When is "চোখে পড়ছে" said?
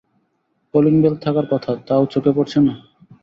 2.05-2.59